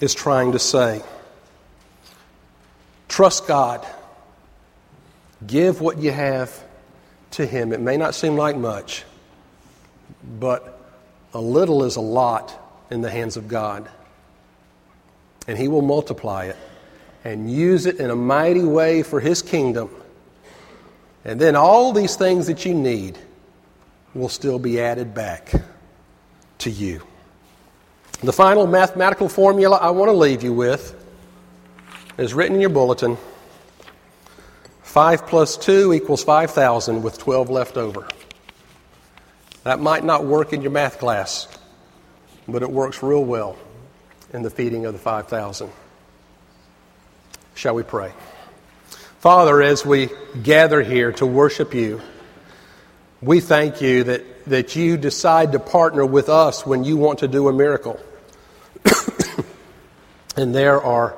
[0.00, 1.02] is trying to say.
[3.08, 3.86] Trust God.
[5.44, 6.62] Give what you have
[7.32, 7.72] to Him.
[7.72, 9.04] It may not seem like much,
[10.38, 10.80] but
[11.32, 12.60] a little is a lot
[12.90, 13.88] in the hands of God.
[15.48, 16.56] And He will multiply it
[17.24, 19.90] and use it in a mighty way for His kingdom.
[21.24, 23.18] And then all these things that you need
[24.14, 25.52] will still be added back
[26.58, 27.02] to you.
[28.22, 30.94] The final mathematical formula I want to leave you with
[32.16, 33.18] is written in your bulletin
[34.82, 38.06] 5 plus 2 equals 5,000 with 12 left over.
[39.64, 41.48] That might not work in your math class,
[42.46, 43.56] but it works real well
[44.32, 45.68] in the feeding of the 5,000.
[47.56, 48.12] Shall we pray?
[49.18, 50.10] Father, as we
[50.42, 52.00] gather here to worship you,
[53.24, 57.28] we thank you that, that you decide to partner with us when you want to
[57.28, 57.98] do a miracle.
[60.36, 61.16] and there are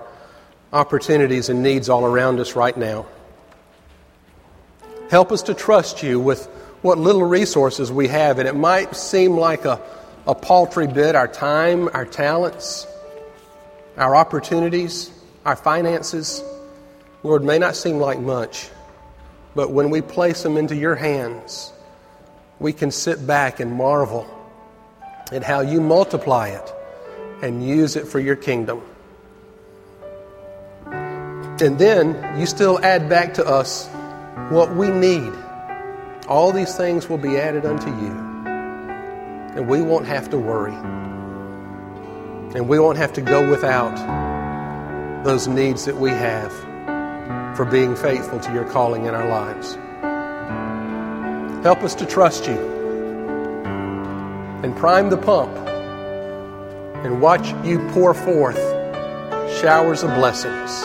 [0.72, 3.06] opportunities and needs all around us right now.
[5.10, 6.46] Help us to trust you with
[6.80, 8.38] what little resources we have.
[8.38, 9.80] And it might seem like a,
[10.28, 12.86] a paltry bit our time, our talents,
[13.96, 15.10] our opportunities,
[15.44, 16.40] our finances.
[17.24, 18.68] Lord, may not seem like much,
[19.56, 21.72] but when we place them into your hands,
[22.58, 24.26] we can sit back and marvel
[25.32, 26.72] at how you multiply it
[27.42, 28.82] and use it for your kingdom.
[30.86, 33.88] And then you still add back to us
[34.50, 35.32] what we need.
[36.28, 38.12] All these things will be added unto you.
[39.56, 40.74] And we won't have to worry.
[42.54, 43.94] And we won't have to go without
[45.24, 46.52] those needs that we have
[47.56, 49.78] for being faithful to your calling in our lives.
[51.66, 52.56] Help us to trust you
[54.62, 55.50] and prime the pump
[57.04, 58.56] and watch you pour forth
[59.60, 60.84] showers of blessings.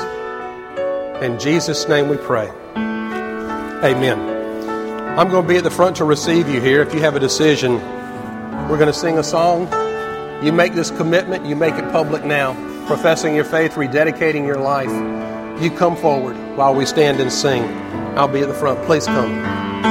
[1.23, 2.49] In Jesus' name we pray.
[3.83, 4.19] Amen.
[5.19, 6.81] I'm going to be at the front to receive you here.
[6.81, 7.73] If you have a decision,
[8.67, 9.67] we're going to sing a song.
[10.43, 12.55] You make this commitment, you make it public now,
[12.87, 14.89] professing your faith, rededicating your life.
[15.61, 17.61] You come forward while we stand and sing.
[18.17, 18.83] I'll be at the front.
[18.87, 19.90] Please come.